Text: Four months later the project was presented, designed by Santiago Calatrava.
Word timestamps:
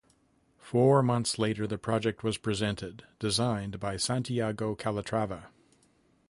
Four 0.57 1.03
months 1.03 1.37
later 1.37 1.67
the 1.67 1.77
project 1.77 2.23
was 2.23 2.39
presented, 2.39 3.03
designed 3.19 3.79
by 3.79 3.97
Santiago 3.97 4.73
Calatrava. 4.73 5.49